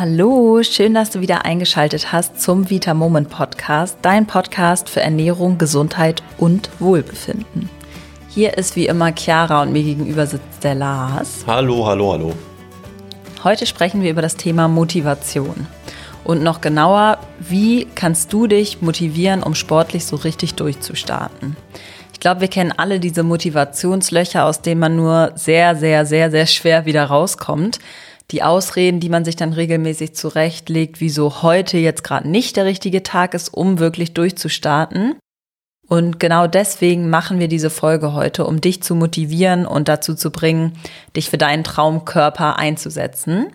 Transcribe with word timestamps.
Hallo, 0.00 0.62
schön, 0.62 0.94
dass 0.94 1.10
du 1.10 1.20
wieder 1.20 1.44
eingeschaltet 1.44 2.10
hast 2.10 2.40
zum 2.40 2.70
Vita 2.70 2.94
Moment 2.94 3.28
Podcast, 3.28 3.98
dein 4.00 4.26
Podcast 4.26 4.88
für 4.88 5.02
Ernährung, 5.02 5.58
Gesundheit 5.58 6.22
und 6.38 6.70
Wohlbefinden. 6.78 7.68
Hier 8.30 8.56
ist 8.56 8.76
wie 8.76 8.86
immer 8.86 9.12
Chiara 9.14 9.60
und 9.60 9.72
mir 9.72 9.82
gegenüber 9.82 10.26
sitzt 10.26 10.64
der 10.64 10.74
Lars. 10.74 11.44
Hallo, 11.46 11.86
hallo, 11.86 12.12
hallo. 12.12 12.32
Heute 13.44 13.66
sprechen 13.66 14.02
wir 14.02 14.10
über 14.10 14.22
das 14.22 14.36
Thema 14.36 14.68
Motivation. 14.68 15.66
Und 16.24 16.42
noch 16.42 16.62
genauer, 16.62 17.18
wie 17.38 17.86
kannst 17.94 18.32
du 18.32 18.46
dich 18.46 18.80
motivieren, 18.80 19.42
um 19.42 19.54
sportlich 19.54 20.06
so 20.06 20.16
richtig 20.16 20.54
durchzustarten? 20.54 21.58
Ich 22.20 22.22
glaube, 22.22 22.42
wir 22.42 22.48
kennen 22.48 22.74
alle 22.76 23.00
diese 23.00 23.22
Motivationslöcher, 23.22 24.44
aus 24.44 24.60
denen 24.60 24.78
man 24.78 24.94
nur 24.94 25.32
sehr, 25.36 25.74
sehr, 25.74 26.04
sehr, 26.04 26.30
sehr 26.30 26.44
schwer 26.44 26.84
wieder 26.84 27.04
rauskommt 27.04 27.78
die 28.30 28.42
Ausreden, 28.42 29.00
die 29.00 29.08
man 29.08 29.24
sich 29.24 29.36
dann 29.36 29.54
regelmäßig 29.54 30.14
zurechtlegt, 30.14 31.00
wieso 31.00 31.42
heute 31.42 31.78
jetzt 31.78 32.04
gerade 32.04 32.28
nicht 32.28 32.56
der 32.56 32.64
richtige 32.64 33.02
Tag 33.02 33.32
ist, 33.32 33.48
um 33.48 33.78
wirklich 33.78 34.14
durchzustarten. 34.14 35.16
Und 35.88 36.20
genau 36.20 36.46
deswegen 36.46 37.10
machen 37.10 37.40
wir 37.40 37.48
diese 37.48 37.70
Folge 37.70 38.12
heute, 38.12 38.46
um 38.46 38.60
dich 38.60 38.82
zu 38.82 38.94
motivieren 38.94 39.66
und 39.66 39.88
dazu 39.88 40.14
zu 40.14 40.30
bringen, 40.30 40.74
dich 41.16 41.30
für 41.30 41.38
deinen 41.38 41.64
Traumkörper 41.64 42.58
einzusetzen. 42.58 43.46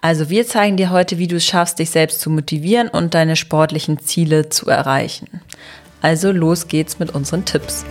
Also 0.00 0.28
wir 0.28 0.46
zeigen 0.46 0.76
dir 0.76 0.90
heute, 0.90 1.16
wie 1.16 1.28
du 1.28 1.36
es 1.36 1.46
schaffst, 1.46 1.78
dich 1.78 1.90
selbst 1.90 2.20
zu 2.20 2.28
motivieren 2.28 2.88
und 2.88 3.14
deine 3.14 3.34
sportlichen 3.34 3.98
Ziele 3.98 4.50
zu 4.50 4.68
erreichen. 4.68 5.40
Also 6.02 6.30
los 6.32 6.68
geht's 6.68 6.98
mit 6.98 7.14
unseren 7.14 7.44
Tipps. 7.44 7.84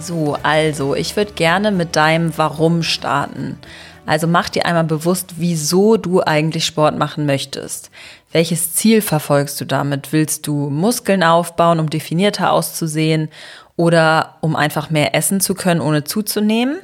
So, 0.00 0.36
also, 0.42 0.94
ich 0.94 1.16
würde 1.16 1.32
gerne 1.32 1.70
mit 1.70 1.94
deinem 1.94 2.36
Warum 2.36 2.82
starten. 2.82 3.58
Also 4.08 4.26
mach 4.26 4.48
dir 4.48 4.64
einmal 4.64 4.84
bewusst, 4.84 5.34
wieso 5.36 5.98
du 5.98 6.22
eigentlich 6.22 6.64
Sport 6.64 6.96
machen 6.96 7.26
möchtest. 7.26 7.90
Welches 8.32 8.72
Ziel 8.72 9.02
verfolgst 9.02 9.60
du 9.60 9.66
damit? 9.66 10.14
Willst 10.14 10.46
du 10.46 10.70
Muskeln 10.70 11.22
aufbauen, 11.22 11.78
um 11.78 11.90
definierter 11.90 12.52
auszusehen 12.52 13.28
oder 13.76 14.36
um 14.40 14.56
einfach 14.56 14.88
mehr 14.88 15.14
essen 15.14 15.42
zu 15.42 15.54
können, 15.54 15.82
ohne 15.82 16.04
zuzunehmen? 16.04 16.78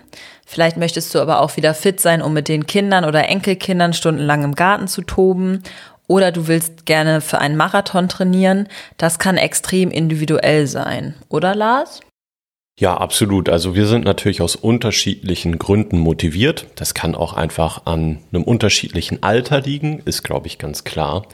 Vielleicht 0.55 0.77
möchtest 0.77 1.13
du 1.13 1.19
aber 1.19 1.41
auch 1.41 1.57
wieder 1.57 1.75
fit 1.75 1.99
sein, 1.99 2.23
um 2.23 2.33
mit 2.33 2.47
den 2.47 2.69
Kindern 2.69 3.05
oder 3.05 3.29
Enkelkindern 3.29 3.93
stundenlang 3.93 4.45
im 4.45 4.55
Garten 4.55 4.87
zu 4.87 5.03
toben. 5.03 5.65
Oder 6.07 6.31
du 6.31 6.47
willst 6.47 6.87
gerne 6.87 7.21
für 7.21 7.39
einen 7.39 7.57
Marathon 7.57 8.09
trainieren. 8.09 8.69
Das 8.97 9.19
kann 9.19 9.37
extrem 9.37 9.91
individuell 9.91 10.69
sein. 10.69 11.15
Oder 11.29 11.57
Lars? 11.57 12.03
Ja, 12.79 12.97
absolut. 12.97 13.49
Also 13.49 13.75
wir 13.75 13.89
sind 13.89 14.05
natürlich 14.05 14.43
aus 14.43 14.55
unterschiedlichen 14.55 15.59
Gründen 15.59 15.99
motiviert. 15.99 16.67
Das 16.77 16.95
kann 16.95 17.17
auch 17.17 17.33
einfach 17.33 17.87
an 17.87 18.21
einem 18.33 18.45
unterschiedlichen 18.45 19.25
Alter 19.25 19.61
liegen, 19.61 20.03
ist, 20.05 20.23
glaube 20.23 20.47
ich, 20.47 20.59
ganz 20.59 20.85
klar. 20.85 21.27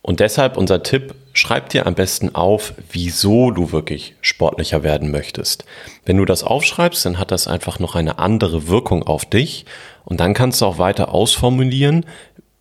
Und 0.00 0.20
deshalb 0.20 0.56
unser 0.56 0.82
Tipp, 0.82 1.14
schreib 1.32 1.68
dir 1.68 1.86
am 1.86 1.94
besten 1.94 2.34
auf, 2.34 2.74
wieso 2.90 3.50
du 3.50 3.72
wirklich 3.72 4.14
sportlicher 4.20 4.82
werden 4.82 5.10
möchtest. 5.10 5.64
Wenn 6.04 6.16
du 6.16 6.24
das 6.24 6.42
aufschreibst, 6.44 7.04
dann 7.04 7.18
hat 7.18 7.30
das 7.30 7.46
einfach 7.46 7.78
noch 7.78 7.94
eine 7.94 8.18
andere 8.18 8.68
Wirkung 8.68 9.02
auf 9.02 9.24
dich 9.24 9.66
und 10.04 10.20
dann 10.20 10.34
kannst 10.34 10.60
du 10.60 10.66
auch 10.66 10.78
weiter 10.78 11.12
ausformulieren, 11.14 12.06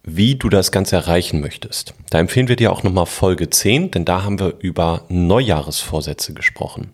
wie 0.04 0.36
du 0.36 0.50
das 0.50 0.72
Ganze 0.72 0.96
erreichen 0.96 1.42
möchtest. 1.42 1.94
Da 2.10 2.20
empfehlen 2.20 2.48
wir 2.48 2.56
dir 2.56 2.72
auch 2.72 2.84
nochmal 2.84 3.06
Folge 3.06 3.50
10, 3.50 3.92
denn 3.92 4.06
da 4.06 4.24
haben 4.24 4.40
wir 4.40 4.56
über 4.60 5.06
Neujahresvorsätze 5.10 6.34
gesprochen. 6.34 6.94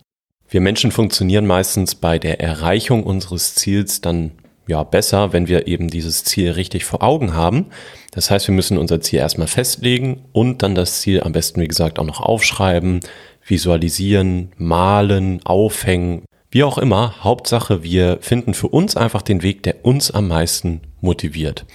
Wir 0.50 0.62
Menschen 0.62 0.92
funktionieren 0.92 1.46
meistens 1.46 1.96
bei 1.96 2.20
der 2.20 2.40
Erreichung 2.40 3.04
unseres 3.04 3.56
Ziels 3.56 4.02
dann 4.02 4.32
ja 4.68 4.84
besser, 4.84 5.34
wenn 5.34 5.48
wir 5.48 5.68
eben 5.68 5.90
dieses 5.90 6.24
Ziel 6.24 6.52
richtig 6.52 6.86
vor 6.86 7.04
Augen 7.04 7.34
haben. 7.34 7.68
Das 8.12 8.32
heißt, 8.32 8.48
wir 8.48 8.56
müssen 8.56 8.78
unser 8.78 9.02
Ziel 9.02 9.20
erstmal 9.20 9.48
festlegen 9.48 10.26
und 10.32 10.64
dann 10.64 10.76
das 10.76 11.02
Ziel 11.02 11.22
am 11.22 11.32
besten, 11.32 11.62
wie 11.62 11.68
gesagt, 11.68 12.00
auch 12.00 12.06
noch 12.06 12.22
aufschreiben, 12.22 13.02
visualisieren, 13.46 14.52
malen, 14.58 15.46
aufhängen, 15.46 16.24
wie 16.50 16.64
auch 16.64 16.78
immer. 16.78 17.24
Hauptsache, 17.24 17.84
wir 17.84 18.20
finden 18.22 18.54
für 18.54 18.68
uns 18.68 18.96
einfach 18.96 19.22
den 19.22 19.44
Weg, 19.44 19.64
der 19.64 19.86
uns 19.86 20.12
am 20.12 20.30
meisten 20.30 20.82
motiviert. 21.02 21.66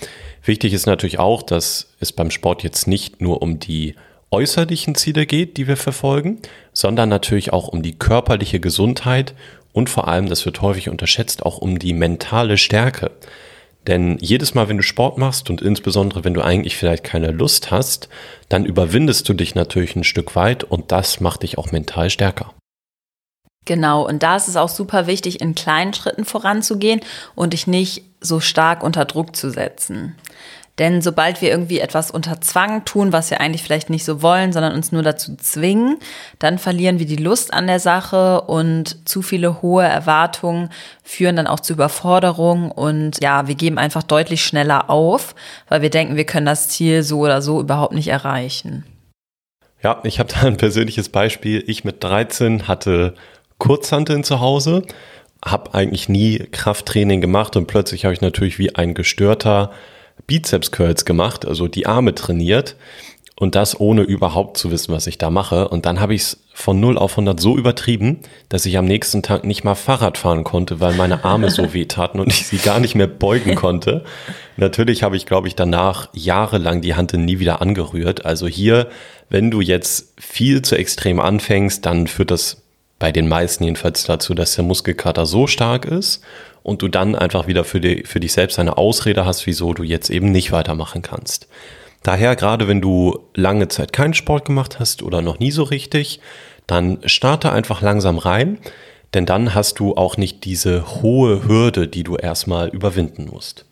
Wichtig 0.42 0.72
ist 0.72 0.86
natürlich 0.86 1.18
auch, 1.18 1.42
dass 1.42 1.94
es 2.00 2.12
beim 2.12 2.30
Sport 2.30 2.62
jetzt 2.62 2.86
nicht 2.86 3.20
nur 3.20 3.42
um 3.42 3.58
die 3.58 3.94
äußerlichen 4.30 4.94
Ziele 4.94 5.26
geht, 5.26 5.56
die 5.56 5.66
wir 5.66 5.76
verfolgen, 5.76 6.38
sondern 6.72 7.08
natürlich 7.08 7.52
auch 7.52 7.68
um 7.68 7.82
die 7.82 7.98
körperliche 7.98 8.60
Gesundheit 8.60 9.34
und 9.72 9.90
vor 9.90 10.08
allem, 10.08 10.28
das 10.28 10.44
wird 10.44 10.62
häufig 10.62 10.88
unterschätzt, 10.88 11.44
auch 11.44 11.58
um 11.58 11.78
die 11.78 11.92
mentale 11.92 12.58
Stärke. 12.58 13.10
Denn 13.86 14.18
jedes 14.20 14.54
Mal, 14.54 14.68
wenn 14.68 14.76
du 14.76 14.82
Sport 14.82 15.16
machst 15.16 15.48
und 15.48 15.62
insbesondere 15.62 16.24
wenn 16.24 16.34
du 16.34 16.42
eigentlich 16.42 16.76
vielleicht 16.76 17.04
keine 17.04 17.30
Lust 17.30 17.70
hast, 17.70 18.08
dann 18.48 18.66
überwindest 18.66 19.28
du 19.28 19.34
dich 19.34 19.54
natürlich 19.54 19.96
ein 19.96 20.04
Stück 20.04 20.36
weit 20.36 20.64
und 20.64 20.92
das 20.92 21.20
macht 21.20 21.42
dich 21.42 21.56
auch 21.56 21.72
mental 21.72 22.10
stärker. 22.10 22.52
Genau, 23.66 24.06
und 24.06 24.22
da 24.22 24.36
ist 24.36 24.48
es 24.48 24.56
auch 24.56 24.68
super 24.68 25.06
wichtig, 25.06 25.40
in 25.40 25.54
kleinen 25.54 25.94
Schritten 25.94 26.24
voranzugehen 26.24 27.00
und 27.34 27.52
dich 27.52 27.66
nicht 27.66 28.02
so 28.20 28.40
stark 28.40 28.82
unter 28.82 29.04
Druck 29.04 29.36
zu 29.36 29.50
setzen. 29.50 30.16
Denn 30.80 31.02
sobald 31.02 31.42
wir 31.42 31.50
irgendwie 31.50 31.78
etwas 31.78 32.10
unter 32.10 32.40
Zwang 32.40 32.86
tun, 32.86 33.12
was 33.12 33.30
wir 33.30 33.38
eigentlich 33.38 33.62
vielleicht 33.62 33.90
nicht 33.90 34.06
so 34.06 34.22
wollen, 34.22 34.54
sondern 34.54 34.72
uns 34.72 34.92
nur 34.92 35.02
dazu 35.02 35.36
zwingen, 35.36 35.98
dann 36.38 36.58
verlieren 36.58 36.98
wir 36.98 37.04
die 37.04 37.16
Lust 37.16 37.52
an 37.52 37.66
der 37.66 37.80
Sache 37.80 38.40
und 38.40 39.06
zu 39.06 39.20
viele 39.20 39.60
hohe 39.60 39.84
Erwartungen 39.84 40.70
führen 41.04 41.36
dann 41.36 41.46
auch 41.46 41.60
zu 41.60 41.74
Überforderung 41.74 42.70
und 42.70 43.22
ja, 43.22 43.46
wir 43.46 43.56
geben 43.56 43.76
einfach 43.76 44.02
deutlich 44.02 44.42
schneller 44.42 44.88
auf, 44.88 45.34
weil 45.68 45.82
wir 45.82 45.90
denken, 45.90 46.16
wir 46.16 46.24
können 46.24 46.46
das 46.46 46.70
Ziel 46.70 47.02
so 47.02 47.18
oder 47.18 47.42
so 47.42 47.60
überhaupt 47.60 47.92
nicht 47.92 48.08
erreichen. 48.08 48.86
Ja, 49.82 50.00
ich 50.02 50.18
habe 50.18 50.32
da 50.40 50.46
ein 50.46 50.56
persönliches 50.56 51.10
Beispiel. 51.10 51.62
Ich 51.66 51.84
mit 51.84 52.02
13 52.02 52.68
hatte 52.68 53.12
Kurzhanteln 53.58 54.24
zu 54.24 54.40
Hause, 54.40 54.84
habe 55.44 55.74
eigentlich 55.74 56.08
nie 56.08 56.38
Krafttraining 56.38 57.20
gemacht 57.20 57.54
und 57.56 57.66
plötzlich 57.66 58.06
habe 58.06 58.14
ich 58.14 58.22
natürlich 58.22 58.58
wie 58.58 58.74
ein 58.74 58.94
gestörter 58.94 59.72
Bizeps 60.30 60.70
Curls 60.70 61.04
gemacht, 61.04 61.44
also 61.44 61.66
die 61.66 61.86
Arme 61.86 62.14
trainiert 62.14 62.76
und 63.34 63.56
das 63.56 63.80
ohne 63.80 64.02
überhaupt 64.02 64.58
zu 64.58 64.70
wissen, 64.70 64.94
was 64.94 65.08
ich 65.08 65.18
da 65.18 65.28
mache. 65.28 65.66
Und 65.66 65.86
dann 65.86 65.98
habe 65.98 66.14
ich 66.14 66.22
es 66.22 66.44
von 66.54 66.78
0 66.78 66.96
auf 66.96 67.14
100 67.14 67.40
so 67.40 67.56
übertrieben, 67.56 68.20
dass 68.48 68.64
ich 68.64 68.78
am 68.78 68.84
nächsten 68.84 69.24
Tag 69.24 69.42
nicht 69.42 69.64
mal 69.64 69.74
Fahrrad 69.74 70.18
fahren 70.18 70.44
konnte, 70.44 70.78
weil 70.78 70.94
meine 70.94 71.24
Arme 71.24 71.50
so 71.50 71.74
weh 71.74 71.86
taten 71.86 72.20
und 72.20 72.28
ich 72.28 72.46
sie 72.46 72.58
gar 72.58 72.78
nicht 72.78 72.94
mehr 72.94 73.08
beugen 73.08 73.56
konnte. 73.56 74.04
Natürlich 74.56 75.02
habe 75.02 75.16
ich, 75.16 75.26
glaube 75.26 75.48
ich, 75.48 75.56
danach 75.56 76.10
jahrelang 76.12 76.80
die 76.80 76.94
Hand 76.94 77.12
nie 77.12 77.40
wieder 77.40 77.60
angerührt. 77.60 78.24
Also 78.24 78.46
hier, 78.46 78.86
wenn 79.30 79.50
du 79.50 79.60
jetzt 79.60 80.14
viel 80.20 80.62
zu 80.62 80.76
extrem 80.76 81.18
anfängst, 81.18 81.84
dann 81.84 82.06
führt 82.06 82.30
das 82.30 82.62
bei 83.00 83.10
den 83.10 83.26
meisten 83.26 83.64
jedenfalls 83.64 84.04
dazu, 84.04 84.34
dass 84.34 84.54
der 84.54 84.64
Muskelkater 84.64 85.26
so 85.26 85.48
stark 85.48 85.86
ist 85.86 86.22
und 86.62 86.82
du 86.82 86.88
dann 86.88 87.16
einfach 87.16 87.48
wieder 87.48 87.64
für, 87.64 87.80
die, 87.80 88.04
für 88.04 88.20
dich 88.20 88.32
selbst 88.32 88.60
eine 88.60 88.76
Ausrede 88.76 89.24
hast, 89.24 89.46
wieso 89.46 89.74
du 89.74 89.82
jetzt 89.82 90.10
eben 90.10 90.30
nicht 90.30 90.52
weitermachen 90.52 91.02
kannst. 91.02 91.48
Daher, 92.02 92.36
gerade 92.36 92.68
wenn 92.68 92.80
du 92.80 93.18
lange 93.34 93.68
Zeit 93.68 93.92
keinen 93.92 94.14
Sport 94.14 94.44
gemacht 94.44 94.78
hast 94.78 95.02
oder 95.02 95.22
noch 95.22 95.38
nie 95.38 95.50
so 95.50 95.64
richtig, 95.64 96.20
dann 96.66 96.98
starte 97.04 97.50
einfach 97.50 97.80
langsam 97.80 98.18
rein, 98.18 98.58
denn 99.14 99.26
dann 99.26 99.54
hast 99.54 99.80
du 99.80 99.96
auch 99.96 100.16
nicht 100.16 100.44
diese 100.44 101.02
hohe 101.02 101.48
Hürde, 101.48 101.88
die 101.88 102.04
du 102.04 102.16
erstmal 102.16 102.68
überwinden 102.68 103.28
musst. 103.32 103.64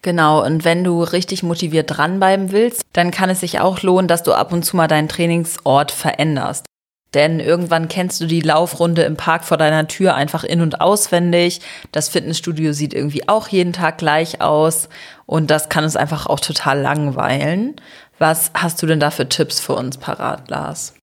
Genau, 0.00 0.44
und 0.44 0.64
wenn 0.64 0.84
du 0.84 1.02
richtig 1.02 1.42
motiviert 1.42 1.96
dranbleiben 1.96 2.52
willst, 2.52 2.82
dann 2.92 3.10
kann 3.10 3.30
es 3.30 3.40
sich 3.40 3.60
auch 3.60 3.82
lohnen, 3.82 4.06
dass 4.06 4.22
du 4.22 4.32
ab 4.32 4.52
und 4.52 4.64
zu 4.64 4.76
mal 4.76 4.86
deinen 4.86 5.08
Trainingsort 5.08 5.90
veränderst. 5.90 6.66
Denn 7.14 7.40
irgendwann 7.40 7.88
kennst 7.88 8.20
du 8.20 8.26
die 8.26 8.40
Laufrunde 8.40 9.02
im 9.02 9.16
Park 9.16 9.44
vor 9.44 9.56
deiner 9.56 9.86
Tür 9.86 10.14
einfach 10.14 10.44
in- 10.44 10.60
und 10.60 10.80
auswendig. 10.80 11.60
Das 11.92 12.08
Fitnessstudio 12.08 12.72
sieht 12.72 12.92
irgendwie 12.92 13.28
auch 13.28 13.48
jeden 13.48 13.72
Tag 13.72 13.98
gleich 13.98 14.40
aus. 14.40 14.88
Und 15.26 15.50
das 15.50 15.68
kann 15.68 15.84
es 15.84 15.96
einfach 15.96 16.26
auch 16.26 16.40
total 16.40 16.80
langweilen. 16.80 17.76
Was 18.18 18.50
hast 18.54 18.82
du 18.82 18.86
denn 18.86 19.00
da 19.00 19.10
für 19.10 19.28
Tipps 19.28 19.60
für 19.60 19.74
uns 19.74 19.96
parat, 19.98 20.50
Lars? 20.50 20.94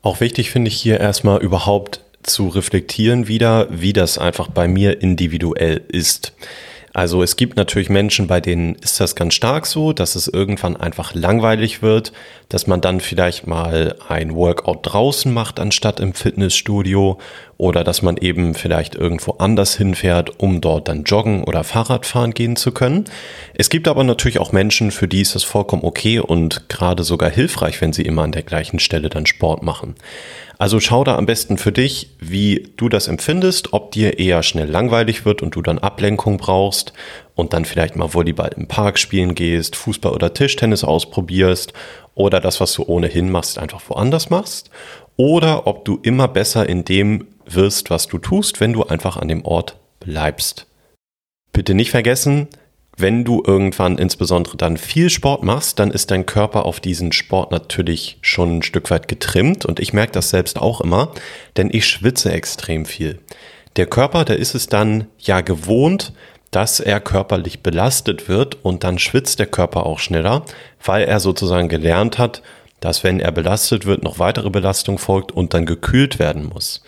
Auch 0.00 0.20
wichtig 0.20 0.50
finde 0.50 0.68
ich 0.68 0.76
hier 0.76 0.98
erstmal 0.98 1.40
überhaupt 1.40 2.00
zu 2.22 2.48
reflektieren 2.48 3.28
wieder, 3.28 3.68
wie 3.70 3.92
das 3.92 4.18
einfach 4.18 4.48
bei 4.48 4.68
mir 4.68 5.00
individuell 5.02 5.82
ist. 5.88 6.32
Also 6.94 7.22
es 7.22 7.36
gibt 7.36 7.56
natürlich 7.56 7.88
Menschen, 7.88 8.26
bei 8.26 8.40
denen 8.40 8.74
ist 8.74 9.00
das 9.00 9.16
ganz 9.16 9.34
stark 9.34 9.66
so, 9.66 9.94
dass 9.94 10.14
es 10.14 10.28
irgendwann 10.28 10.76
einfach 10.76 11.14
langweilig 11.14 11.80
wird, 11.80 12.12
dass 12.50 12.66
man 12.66 12.82
dann 12.82 13.00
vielleicht 13.00 13.46
mal 13.46 13.96
ein 14.08 14.34
Workout 14.34 14.80
draußen 14.82 15.32
macht 15.32 15.58
anstatt 15.58 16.00
im 16.00 16.12
Fitnessstudio 16.12 17.18
oder 17.56 17.82
dass 17.82 18.02
man 18.02 18.18
eben 18.18 18.54
vielleicht 18.54 18.94
irgendwo 18.94 19.32
anders 19.38 19.74
hinfährt, 19.76 20.38
um 20.40 20.60
dort 20.60 20.88
dann 20.88 21.04
joggen 21.04 21.44
oder 21.44 21.64
Fahrradfahren 21.64 22.34
gehen 22.34 22.56
zu 22.56 22.72
können. 22.72 23.06
Es 23.54 23.70
gibt 23.70 23.88
aber 23.88 24.04
natürlich 24.04 24.38
auch 24.38 24.52
Menschen, 24.52 24.90
für 24.90 25.08
die 25.08 25.22
ist 25.22 25.34
das 25.34 25.44
vollkommen 25.44 25.84
okay 25.84 26.18
und 26.18 26.68
gerade 26.68 27.04
sogar 27.04 27.30
hilfreich, 27.30 27.80
wenn 27.80 27.94
sie 27.94 28.02
immer 28.02 28.22
an 28.22 28.32
der 28.32 28.42
gleichen 28.42 28.80
Stelle 28.80 29.08
dann 29.08 29.24
Sport 29.24 29.62
machen. 29.62 29.94
Also 30.62 30.78
schau 30.78 31.02
da 31.02 31.16
am 31.16 31.26
besten 31.26 31.58
für 31.58 31.72
dich, 31.72 32.10
wie 32.20 32.72
du 32.76 32.88
das 32.88 33.08
empfindest, 33.08 33.72
ob 33.72 33.90
dir 33.90 34.20
eher 34.20 34.44
schnell 34.44 34.70
langweilig 34.70 35.24
wird 35.24 35.42
und 35.42 35.56
du 35.56 35.60
dann 35.60 35.80
Ablenkung 35.80 36.36
brauchst 36.36 36.92
und 37.34 37.52
dann 37.52 37.64
vielleicht 37.64 37.96
mal 37.96 38.14
Volleyball 38.14 38.52
im 38.56 38.68
Park 38.68 39.00
spielen 39.00 39.34
gehst, 39.34 39.74
Fußball 39.74 40.12
oder 40.12 40.34
Tischtennis 40.34 40.84
ausprobierst 40.84 41.72
oder 42.14 42.38
das, 42.38 42.60
was 42.60 42.74
du 42.74 42.84
ohnehin 42.84 43.28
machst, 43.28 43.58
einfach 43.58 43.82
woanders 43.88 44.30
machst. 44.30 44.70
Oder 45.16 45.66
ob 45.66 45.84
du 45.84 45.98
immer 46.00 46.28
besser 46.28 46.68
in 46.68 46.84
dem 46.84 47.26
wirst, 47.44 47.90
was 47.90 48.06
du 48.06 48.18
tust, 48.18 48.60
wenn 48.60 48.72
du 48.72 48.84
einfach 48.84 49.16
an 49.16 49.26
dem 49.26 49.44
Ort 49.44 49.74
bleibst. 49.98 50.68
Bitte 51.52 51.74
nicht 51.74 51.90
vergessen, 51.90 52.46
wenn 53.02 53.24
du 53.24 53.42
irgendwann 53.46 53.98
insbesondere 53.98 54.56
dann 54.56 54.78
viel 54.78 55.10
Sport 55.10 55.42
machst, 55.42 55.78
dann 55.78 55.90
ist 55.90 56.10
dein 56.10 56.24
Körper 56.24 56.64
auf 56.64 56.80
diesen 56.80 57.12
Sport 57.12 57.50
natürlich 57.50 58.16
schon 58.22 58.58
ein 58.58 58.62
Stück 58.62 58.90
weit 58.90 59.08
getrimmt 59.08 59.66
und 59.66 59.78
ich 59.78 59.92
merke 59.92 60.12
das 60.12 60.30
selbst 60.30 60.58
auch 60.58 60.80
immer, 60.80 61.12
denn 61.58 61.68
ich 61.70 61.86
schwitze 61.86 62.32
extrem 62.32 62.86
viel. 62.86 63.18
Der 63.76 63.86
Körper, 63.86 64.24
der 64.24 64.38
ist 64.38 64.54
es 64.54 64.68
dann 64.68 65.08
ja 65.18 65.40
gewohnt, 65.42 66.12
dass 66.50 66.80
er 66.80 67.00
körperlich 67.00 67.60
belastet 67.60 68.28
wird 68.28 68.64
und 68.64 68.84
dann 68.84 68.98
schwitzt 68.98 69.38
der 69.38 69.46
Körper 69.46 69.84
auch 69.84 69.98
schneller, 69.98 70.44
weil 70.84 71.04
er 71.04 71.20
sozusagen 71.20 71.68
gelernt 71.68 72.18
hat, 72.18 72.42
dass 72.80 73.04
wenn 73.04 73.20
er 73.20 73.32
belastet 73.32 73.86
wird, 73.86 74.02
noch 74.02 74.18
weitere 74.18 74.50
Belastung 74.50 74.98
folgt 74.98 75.32
und 75.32 75.54
dann 75.54 75.66
gekühlt 75.66 76.18
werden 76.18 76.44
muss. 76.44 76.82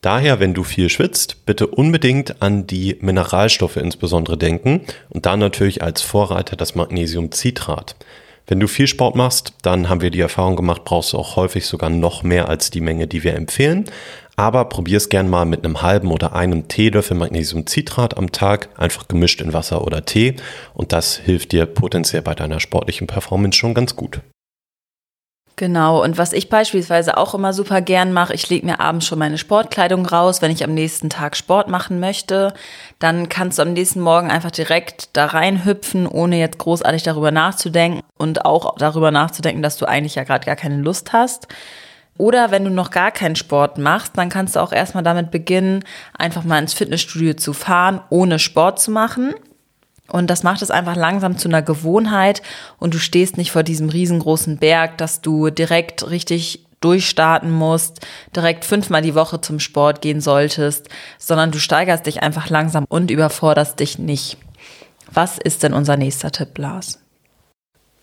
Daher, 0.00 0.40
wenn 0.40 0.54
du 0.54 0.62
viel 0.62 0.88
schwitzt, 0.88 1.46
bitte 1.46 1.66
unbedingt 1.66 2.42
an 2.42 2.66
die 2.66 2.96
Mineralstoffe 3.00 3.76
insbesondere 3.76 4.36
denken 4.36 4.82
und 5.08 5.26
dann 5.26 5.40
natürlich 5.40 5.82
als 5.82 6.02
Vorreiter 6.02 6.56
das 6.56 6.74
Magnesiumcitrat. 6.74 7.96
Wenn 8.48 8.60
du 8.60 8.68
viel 8.68 8.86
Sport 8.86 9.16
machst, 9.16 9.54
dann 9.62 9.88
haben 9.88 10.02
wir 10.02 10.10
die 10.10 10.20
Erfahrung 10.20 10.54
gemacht, 10.54 10.84
brauchst 10.84 11.12
du 11.12 11.18
auch 11.18 11.34
häufig 11.34 11.66
sogar 11.66 11.90
noch 11.90 12.22
mehr 12.22 12.48
als 12.48 12.70
die 12.70 12.80
Menge, 12.80 13.08
die 13.08 13.24
wir 13.24 13.34
empfehlen. 13.34 13.86
Aber 14.36 14.66
probier 14.66 14.98
es 14.98 15.08
gern 15.08 15.28
mal 15.28 15.46
mit 15.46 15.64
einem 15.64 15.82
halben 15.82 16.12
oder 16.12 16.34
einem 16.34 16.68
Teelöffel 16.68 17.16
Magnesiumcitrat 17.16 18.16
am 18.16 18.30
Tag, 18.30 18.68
einfach 18.76 19.08
gemischt 19.08 19.40
in 19.40 19.52
Wasser 19.52 19.84
oder 19.84 20.04
Tee. 20.04 20.36
Und 20.74 20.92
das 20.92 21.16
hilft 21.16 21.52
dir 21.52 21.66
potenziell 21.66 22.22
bei 22.22 22.34
deiner 22.34 22.60
sportlichen 22.60 23.06
Performance 23.06 23.58
schon 23.58 23.74
ganz 23.74 23.96
gut. 23.96 24.20
Genau, 25.58 26.04
und 26.04 26.18
was 26.18 26.34
ich 26.34 26.50
beispielsweise 26.50 27.16
auch 27.16 27.34
immer 27.34 27.54
super 27.54 27.80
gern 27.80 28.12
mache, 28.12 28.34
ich 28.34 28.50
lege 28.50 28.66
mir 28.66 28.78
abends 28.78 29.06
schon 29.06 29.18
meine 29.18 29.38
Sportkleidung 29.38 30.04
raus, 30.04 30.42
wenn 30.42 30.50
ich 30.50 30.62
am 30.62 30.74
nächsten 30.74 31.08
Tag 31.08 31.34
Sport 31.34 31.70
machen 31.70 31.98
möchte. 31.98 32.52
Dann 32.98 33.30
kannst 33.30 33.56
du 33.56 33.62
am 33.62 33.72
nächsten 33.72 34.00
Morgen 34.00 34.30
einfach 34.30 34.50
direkt 34.50 35.16
da 35.16 35.24
reinhüpfen, 35.24 36.06
ohne 36.06 36.38
jetzt 36.38 36.58
großartig 36.58 37.04
darüber 37.04 37.30
nachzudenken 37.30 38.02
und 38.18 38.44
auch 38.44 38.76
darüber 38.76 39.10
nachzudenken, 39.10 39.62
dass 39.62 39.78
du 39.78 39.86
eigentlich 39.86 40.16
ja 40.16 40.24
gerade 40.24 40.44
gar 40.44 40.56
keine 40.56 40.76
Lust 40.76 41.14
hast. 41.14 41.48
Oder 42.18 42.50
wenn 42.50 42.64
du 42.64 42.70
noch 42.70 42.90
gar 42.90 43.10
keinen 43.10 43.36
Sport 43.36 43.78
machst, 43.78 44.12
dann 44.16 44.28
kannst 44.28 44.56
du 44.56 44.60
auch 44.60 44.72
erstmal 44.72 45.04
damit 45.04 45.30
beginnen, 45.30 45.84
einfach 46.12 46.44
mal 46.44 46.58
ins 46.58 46.74
Fitnessstudio 46.74 47.32
zu 47.32 47.54
fahren, 47.54 48.02
ohne 48.10 48.38
Sport 48.38 48.78
zu 48.78 48.90
machen. 48.90 49.34
Und 50.08 50.28
das 50.28 50.42
macht 50.42 50.62
es 50.62 50.70
einfach 50.70 50.96
langsam 50.96 51.36
zu 51.36 51.48
einer 51.48 51.62
Gewohnheit 51.62 52.42
und 52.78 52.94
du 52.94 52.98
stehst 52.98 53.36
nicht 53.36 53.50
vor 53.50 53.62
diesem 53.62 53.88
riesengroßen 53.88 54.58
Berg, 54.58 54.98
dass 54.98 55.20
du 55.20 55.50
direkt 55.50 56.08
richtig 56.10 56.64
durchstarten 56.80 57.50
musst, 57.50 58.06
direkt 58.34 58.64
fünfmal 58.64 59.02
die 59.02 59.14
Woche 59.14 59.40
zum 59.40 59.58
Sport 59.60 60.02
gehen 60.02 60.20
solltest, 60.20 60.88
sondern 61.18 61.50
du 61.50 61.58
steigerst 61.58 62.06
dich 62.06 62.22
einfach 62.22 62.50
langsam 62.50 62.84
und 62.88 63.10
überforderst 63.10 63.80
dich 63.80 63.98
nicht. 63.98 64.36
Was 65.12 65.38
ist 65.38 65.62
denn 65.62 65.72
unser 65.72 65.96
nächster 65.96 66.30
Tipp, 66.30 66.58
Lars? 66.58 67.00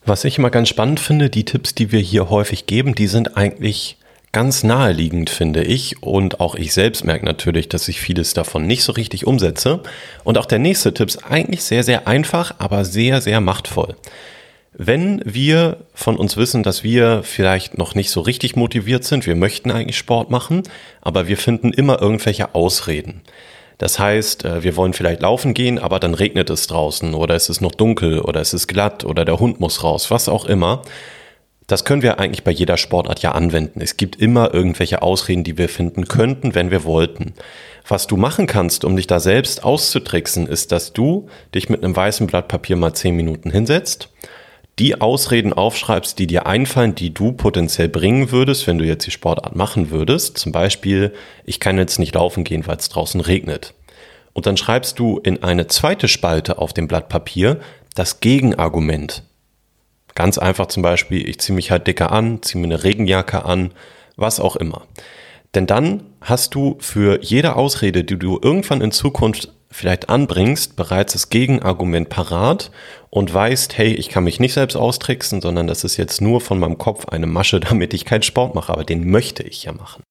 Was 0.04 0.24
ich 0.24 0.38
immer 0.38 0.50
ganz 0.50 0.68
spannend 0.68 1.00
finde, 1.00 1.30
die 1.30 1.44
Tipps, 1.44 1.74
die 1.74 1.92
wir 1.92 2.00
hier 2.00 2.28
häufig 2.28 2.66
geben, 2.66 2.94
die 2.94 3.06
sind 3.06 3.36
eigentlich 3.36 3.96
ganz 4.34 4.64
naheliegend, 4.64 5.30
finde 5.30 5.62
ich. 5.62 6.02
Und 6.02 6.40
auch 6.40 6.56
ich 6.56 6.74
selbst 6.74 7.04
merke 7.04 7.24
natürlich, 7.24 7.70
dass 7.70 7.88
ich 7.88 8.00
vieles 8.00 8.34
davon 8.34 8.66
nicht 8.66 8.84
so 8.84 8.92
richtig 8.92 9.26
umsetze. 9.26 9.80
Und 10.24 10.36
auch 10.36 10.44
der 10.44 10.58
nächste 10.58 10.92
Tipp 10.92 11.08
ist 11.08 11.24
eigentlich 11.24 11.64
sehr, 11.64 11.82
sehr 11.82 12.06
einfach, 12.06 12.54
aber 12.58 12.84
sehr, 12.84 13.22
sehr 13.22 13.40
machtvoll. 13.40 13.96
Wenn 14.76 15.22
wir 15.24 15.78
von 15.94 16.16
uns 16.16 16.36
wissen, 16.36 16.64
dass 16.64 16.82
wir 16.82 17.22
vielleicht 17.22 17.78
noch 17.78 17.94
nicht 17.94 18.10
so 18.10 18.20
richtig 18.20 18.56
motiviert 18.56 19.04
sind, 19.04 19.24
wir 19.24 19.36
möchten 19.36 19.70
eigentlich 19.70 19.96
Sport 19.96 20.30
machen, 20.30 20.64
aber 21.00 21.28
wir 21.28 21.36
finden 21.36 21.72
immer 21.72 22.02
irgendwelche 22.02 22.56
Ausreden. 22.56 23.22
Das 23.78 24.00
heißt, 24.00 24.44
äh, 24.44 24.64
wir 24.64 24.76
wollen 24.76 24.92
vielleicht 24.92 25.22
laufen 25.22 25.54
gehen, 25.54 25.78
aber 25.78 26.00
dann 26.00 26.14
regnet 26.14 26.50
es 26.50 26.66
draußen 26.66 27.14
oder 27.14 27.36
es 27.36 27.48
ist 27.48 27.60
noch 27.60 27.74
dunkel 27.74 28.20
oder 28.20 28.40
es 28.40 28.52
ist 28.52 28.66
glatt 28.66 29.04
oder 29.04 29.24
der 29.24 29.38
Hund 29.38 29.60
muss 29.60 29.84
raus, 29.84 30.10
was 30.10 30.28
auch 30.28 30.44
immer 30.44 30.82
das 31.66 31.84
können 31.84 32.02
wir 32.02 32.18
eigentlich 32.18 32.44
bei 32.44 32.50
jeder 32.50 32.76
Sportart 32.76 33.22
ja 33.22 33.32
anwenden. 33.32 33.80
Es 33.80 33.96
gibt 33.96 34.16
immer 34.16 34.52
irgendwelche 34.52 35.02
Ausreden, 35.02 35.44
die 35.44 35.56
wir 35.56 35.68
finden 35.68 36.06
könnten, 36.06 36.54
wenn 36.54 36.70
wir 36.70 36.84
wollten. 36.84 37.34
Was 37.88 38.06
du 38.06 38.16
machen 38.16 38.46
kannst, 38.46 38.84
um 38.84 38.96
dich 38.96 39.06
da 39.06 39.20
selbst 39.20 39.64
auszutricksen, 39.64 40.46
ist, 40.46 40.72
dass 40.72 40.92
du 40.92 41.28
dich 41.54 41.68
mit 41.68 41.82
einem 41.82 41.96
weißen 41.96 42.26
Blatt 42.26 42.48
Papier 42.48 42.76
mal 42.76 42.94
zehn 42.94 43.16
Minuten 43.16 43.50
hinsetzt, 43.50 44.10
die 44.78 45.00
Ausreden 45.00 45.52
aufschreibst, 45.52 46.18
die 46.18 46.26
dir 46.26 46.46
einfallen, 46.46 46.94
die 46.94 47.14
du 47.14 47.32
potenziell 47.32 47.88
bringen 47.88 48.30
würdest, 48.32 48.66
wenn 48.66 48.78
du 48.78 48.84
jetzt 48.84 49.06
die 49.06 49.10
Sportart 49.12 49.54
machen 49.54 49.90
würdest. 49.90 50.36
Zum 50.36 50.52
Beispiel, 50.52 51.14
ich 51.44 51.60
kann 51.60 51.78
jetzt 51.78 51.98
nicht 51.98 52.14
laufen 52.14 52.44
gehen, 52.44 52.66
weil 52.66 52.76
es 52.76 52.88
draußen 52.88 53.20
regnet. 53.20 53.74
Und 54.32 54.46
dann 54.46 54.56
schreibst 54.56 54.98
du 54.98 55.18
in 55.18 55.42
eine 55.42 55.68
zweite 55.68 56.08
Spalte 56.08 56.58
auf 56.58 56.72
dem 56.72 56.88
Blatt 56.88 57.08
Papier 57.08 57.60
das 57.94 58.20
Gegenargument. 58.20 59.22
Ganz 60.14 60.38
einfach 60.38 60.66
zum 60.66 60.82
Beispiel, 60.82 61.28
ich 61.28 61.40
ziehe 61.40 61.56
mich 61.56 61.70
halt 61.70 61.86
dicker 61.86 62.12
an, 62.12 62.42
ziehe 62.42 62.60
mir 62.60 62.68
eine 62.68 62.84
Regenjacke 62.84 63.44
an, 63.44 63.72
was 64.16 64.40
auch 64.40 64.56
immer. 64.56 64.82
Denn 65.54 65.66
dann 65.66 66.04
hast 66.20 66.54
du 66.54 66.76
für 66.80 67.22
jede 67.22 67.56
Ausrede, 67.56 68.04
die 68.04 68.18
du 68.18 68.38
irgendwann 68.42 68.80
in 68.80 68.92
Zukunft 68.92 69.52
vielleicht 69.70 70.08
anbringst, 70.08 70.76
bereits 70.76 71.14
das 71.14 71.30
Gegenargument 71.30 72.08
parat 72.08 72.70
und 73.10 73.34
weißt, 73.34 73.76
hey, 73.76 73.92
ich 73.92 74.08
kann 74.08 74.24
mich 74.24 74.38
nicht 74.38 74.54
selbst 74.54 74.76
austricksen, 74.76 75.40
sondern 75.40 75.66
das 75.66 75.82
ist 75.82 75.96
jetzt 75.96 76.20
nur 76.20 76.40
von 76.40 76.60
meinem 76.60 76.78
Kopf 76.78 77.06
eine 77.06 77.26
Masche, 77.26 77.60
damit 77.68 77.92
ich 77.92 78.04
keinen 78.04 78.22
Sport 78.22 78.54
mache, 78.54 78.72
aber 78.72 78.84
den 78.84 79.10
möchte 79.10 79.42
ich 79.42 79.64
ja 79.64 79.72
machen. 79.72 80.02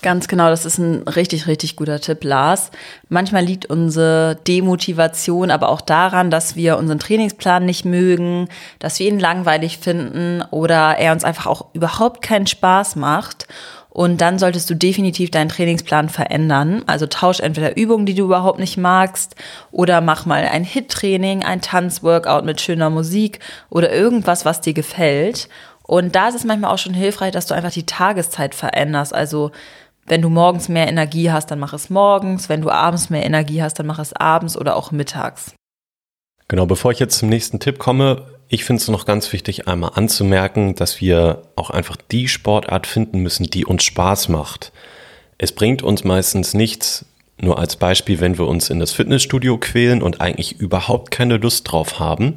Ganz 0.00 0.28
genau, 0.28 0.48
das 0.48 0.64
ist 0.64 0.78
ein 0.78 1.02
richtig, 1.08 1.48
richtig 1.48 1.74
guter 1.74 2.00
Tipp, 2.00 2.22
Lars. 2.22 2.70
Manchmal 3.08 3.44
liegt 3.44 3.66
unsere 3.66 4.38
Demotivation 4.46 5.50
aber 5.50 5.68
auch 5.68 5.80
daran, 5.80 6.30
dass 6.30 6.54
wir 6.54 6.78
unseren 6.78 7.00
Trainingsplan 7.00 7.64
nicht 7.64 7.84
mögen, 7.84 8.48
dass 8.78 9.00
wir 9.00 9.08
ihn 9.08 9.18
langweilig 9.18 9.78
finden 9.78 10.42
oder 10.52 10.98
er 10.98 11.12
uns 11.12 11.24
einfach 11.24 11.46
auch 11.46 11.66
überhaupt 11.72 12.22
keinen 12.22 12.46
Spaß 12.46 12.94
macht. 12.94 13.48
Und 13.90 14.20
dann 14.20 14.38
solltest 14.38 14.70
du 14.70 14.76
definitiv 14.76 15.32
deinen 15.32 15.48
Trainingsplan 15.48 16.08
verändern. 16.08 16.84
Also 16.86 17.06
tausch 17.06 17.40
entweder 17.40 17.76
Übungen, 17.76 18.06
die 18.06 18.14
du 18.14 18.26
überhaupt 18.26 18.60
nicht 18.60 18.76
magst, 18.76 19.34
oder 19.72 20.00
mach 20.00 20.24
mal 20.24 20.44
ein 20.44 20.62
Hit-Training, 20.62 21.42
ein 21.42 21.62
Tanzworkout 21.62 22.42
mit 22.42 22.60
schöner 22.60 22.90
Musik 22.90 23.40
oder 23.70 23.90
irgendwas, 23.90 24.44
was 24.44 24.60
dir 24.60 24.74
gefällt. 24.74 25.48
Und 25.82 26.14
da 26.14 26.28
ist 26.28 26.36
es 26.36 26.44
manchmal 26.44 26.72
auch 26.72 26.78
schon 26.78 26.94
hilfreich, 26.94 27.32
dass 27.32 27.46
du 27.46 27.54
einfach 27.54 27.72
die 27.72 27.86
Tageszeit 27.86 28.54
veränderst. 28.54 29.14
Also 29.14 29.50
wenn 30.08 30.22
du 30.22 30.28
morgens 30.28 30.68
mehr 30.68 30.88
Energie 30.88 31.30
hast, 31.30 31.50
dann 31.50 31.58
mach 31.58 31.72
es 31.72 31.90
morgens. 31.90 32.48
Wenn 32.48 32.62
du 32.62 32.70
abends 32.70 33.10
mehr 33.10 33.24
Energie 33.24 33.62
hast, 33.62 33.78
dann 33.78 33.86
mach 33.86 33.98
es 33.98 34.12
abends 34.12 34.56
oder 34.56 34.76
auch 34.76 34.90
mittags. 34.90 35.54
Genau, 36.48 36.66
bevor 36.66 36.92
ich 36.92 36.98
jetzt 36.98 37.18
zum 37.18 37.28
nächsten 37.28 37.60
Tipp 37.60 37.78
komme, 37.78 38.26
ich 38.48 38.64
finde 38.64 38.80
es 38.80 38.88
noch 38.88 39.04
ganz 39.04 39.32
wichtig, 39.34 39.68
einmal 39.68 39.92
anzumerken, 39.94 40.74
dass 40.74 41.02
wir 41.02 41.42
auch 41.56 41.68
einfach 41.68 41.96
die 41.96 42.28
Sportart 42.28 42.86
finden 42.86 43.20
müssen, 43.20 43.44
die 43.44 43.66
uns 43.66 43.84
Spaß 43.84 44.28
macht. 44.30 44.72
Es 45.36 45.52
bringt 45.52 45.82
uns 45.82 46.04
meistens 46.04 46.54
nichts, 46.54 47.04
nur 47.40 47.58
als 47.58 47.76
Beispiel, 47.76 48.20
wenn 48.20 48.38
wir 48.38 48.46
uns 48.46 48.70
in 48.70 48.80
das 48.80 48.92
Fitnessstudio 48.92 49.58
quälen 49.58 50.02
und 50.02 50.22
eigentlich 50.22 50.58
überhaupt 50.58 51.10
keine 51.10 51.36
Lust 51.36 51.70
drauf 51.70 52.00
haben. 52.00 52.34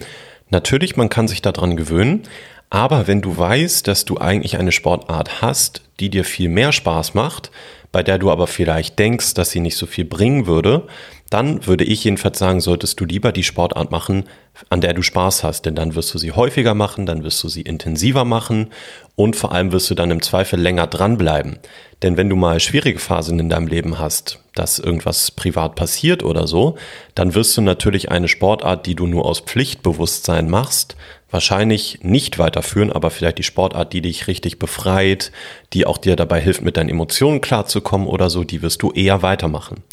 Natürlich, 0.49 0.97
man 0.97 1.09
kann 1.09 1.29
sich 1.29 1.41
daran 1.41 1.77
gewöhnen, 1.77 2.23
aber 2.71 3.05
wenn 3.05 3.21
du 3.21 3.37
weißt, 3.37 3.85
dass 3.87 4.05
du 4.05 4.17
eigentlich 4.17 4.57
eine 4.57 4.71
Sportart 4.71 5.41
hast, 5.41 5.83
die 5.99 6.09
dir 6.09 6.23
viel 6.23 6.49
mehr 6.49 6.71
Spaß 6.71 7.13
macht, 7.13 7.51
bei 7.91 8.01
der 8.01 8.17
du 8.17 8.31
aber 8.31 8.47
vielleicht 8.47 8.97
denkst, 8.97 9.33
dass 9.33 9.51
sie 9.51 9.59
nicht 9.59 9.75
so 9.75 9.85
viel 9.85 10.05
bringen 10.05 10.47
würde, 10.47 10.87
dann 11.29 11.65
würde 11.67 11.83
ich 11.83 12.03
jedenfalls 12.03 12.39
sagen, 12.39 12.61
solltest 12.61 12.99
du 12.99 13.05
lieber 13.05 13.33
die 13.33 13.43
Sportart 13.43 13.91
machen, 13.91 14.23
an 14.69 14.81
der 14.81 14.93
du 14.93 15.01
Spaß 15.01 15.43
hast, 15.43 15.65
denn 15.65 15.75
dann 15.75 15.95
wirst 15.95 16.13
du 16.13 16.17
sie 16.17 16.31
häufiger 16.31 16.73
machen, 16.73 17.05
dann 17.05 17.23
wirst 17.23 17.43
du 17.43 17.49
sie 17.49 17.61
intensiver 17.61 18.25
machen 18.25 18.71
und 19.15 19.35
vor 19.35 19.51
allem 19.51 19.71
wirst 19.71 19.89
du 19.89 19.95
dann 19.95 20.11
im 20.11 20.21
Zweifel 20.21 20.59
länger 20.59 20.87
dranbleiben. 20.87 21.59
Denn 22.03 22.17
wenn 22.17 22.29
du 22.29 22.35
mal 22.35 22.59
schwierige 22.59 22.99
Phasen 22.99 23.39
in 23.39 23.49
deinem 23.49 23.67
Leben 23.67 23.99
hast, 23.99 24.39
dass 24.55 24.79
irgendwas 24.79 25.31
privat 25.31 25.75
passiert 25.75 26.23
oder 26.23 26.47
so, 26.47 26.77
dann 27.15 27.33
wirst 27.33 27.55
du 27.55 27.61
natürlich 27.61 28.11
eine 28.11 28.27
Sportart, 28.27 28.85
die 28.85 28.95
du 28.95 29.07
nur 29.07 29.25
aus 29.25 29.41
Pflichtbewusstsein 29.41 30.49
machst, 30.49 30.95
wahrscheinlich 31.31 31.99
nicht 32.03 32.37
weiterführen, 32.37 32.91
aber 32.91 33.09
vielleicht 33.09 33.37
die 33.37 33.43
Sportart, 33.43 33.93
die 33.93 34.01
dich 34.01 34.27
richtig 34.27 34.59
befreit, 34.59 35.31
die 35.73 35.85
auch 35.85 35.97
dir 35.97 36.15
dabei 36.15 36.39
hilft, 36.39 36.61
mit 36.61 36.77
deinen 36.77 36.89
Emotionen 36.89 37.41
klarzukommen 37.41 38.07
oder 38.07 38.29
so, 38.29 38.43
die 38.43 38.61
wirst 38.61 38.81
du 38.81 38.91
eher 38.91 39.21
weitermachen. 39.21 39.83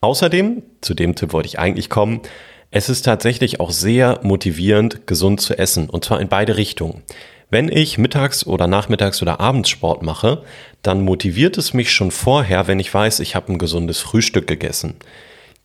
Außerdem, 0.00 0.62
zu 0.80 0.94
dem 0.94 1.14
Tipp 1.14 1.32
wollte 1.32 1.48
ich 1.48 1.58
eigentlich 1.58 1.90
kommen, 1.90 2.20
es 2.70 2.88
ist 2.88 3.02
tatsächlich 3.02 3.60
auch 3.60 3.70
sehr 3.70 4.20
motivierend, 4.22 5.06
gesund 5.06 5.40
zu 5.40 5.58
essen, 5.58 5.88
und 5.88 6.04
zwar 6.04 6.20
in 6.20 6.28
beide 6.28 6.56
Richtungen. 6.56 7.02
Wenn 7.50 7.70
ich 7.70 7.96
mittags 7.96 8.46
oder 8.46 8.66
nachmittags 8.66 9.22
oder 9.22 9.40
abends 9.40 9.70
Sport 9.70 10.02
mache, 10.02 10.42
dann 10.82 11.02
motiviert 11.02 11.56
es 11.56 11.72
mich 11.72 11.90
schon 11.90 12.10
vorher, 12.10 12.66
wenn 12.68 12.78
ich 12.78 12.92
weiß, 12.92 13.20
ich 13.20 13.34
habe 13.34 13.50
ein 13.50 13.58
gesundes 13.58 14.00
Frühstück 14.00 14.46
gegessen. 14.46 14.96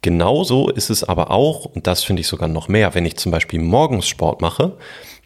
Genauso 0.03 0.69
ist 0.69 0.89
es 0.89 1.05
aber 1.05 1.31
auch, 1.31 1.63
und 1.63 1.87
das 1.87 2.03
finde 2.03 2.19
ich 2.19 2.27
sogar 2.27 2.49
noch 2.49 2.67
mehr, 2.67 2.93
wenn 2.93 3.05
ich 3.05 3.15
zum 3.15 3.31
Beispiel 3.31 3.61
morgens 3.61 4.05
Sport 4.05 4.41
mache, 4.41 4.73